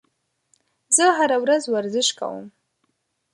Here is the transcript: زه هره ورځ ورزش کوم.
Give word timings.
زه 0.95 1.05
هره 1.17 1.37
ورځ 1.43 1.63
ورزش 1.73 2.07
کوم. 2.19 2.45